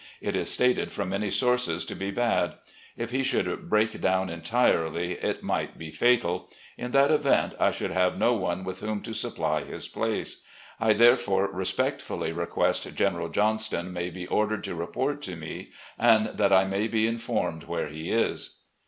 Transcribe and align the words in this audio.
It 0.19 0.35
is 0.35 0.49
stated 0.49 0.91
from 0.91 1.09
many 1.09 1.29
sources 1.29 1.85
to 1.85 1.93
be 1.93 2.09
bad. 2.09 2.55
If 2.97 3.11
he 3.11 3.21
should 3.21 3.69
break 3.69 4.01
down 4.01 4.31
entirely, 4.31 5.11
it 5.11 5.43
might 5.43 5.77
be 5.77 5.91
fatal. 5.91 6.49
In 6.75 6.89
that 6.89 7.11
event, 7.11 7.53
I 7.59 7.69
should 7.69 7.91
have 7.91 8.17
no 8.17 8.33
one 8.33 8.63
with 8.63 8.79
whom 8.79 9.01
to 9.03 9.13
supply 9.13 9.63
his 9.63 9.87
place. 9.87 10.41
I 10.79 10.93
therefore 10.93 11.51
respectfully 11.53 12.31
request 12.31 12.95
General 12.95 13.29
Johnston 13.29 13.93
may 13.93 14.09
be 14.09 14.25
ordered 14.25 14.63
to 14.63 14.73
report 14.73 15.21
to 15.21 15.35
me, 15.35 15.69
and 15.99 16.29
that 16.35 16.51
I 16.51 16.63
may 16.63 16.87
be 16.87 17.05
informed 17.05 17.65
where 17.65 17.89
he 17.89 18.09
is." 18.09 18.57